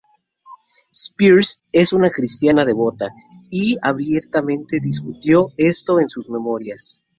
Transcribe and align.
Spears 0.91 1.63
es 1.71 1.93
una 1.93 2.09
cristiana 2.09 2.65
devota, 2.65 3.11
y 3.51 3.77
abiertamente 3.83 4.79
discutió 4.81 5.49
esto 5.57 5.99
en 5.99 6.09
sus 6.09 6.27
memorias. 6.27 7.03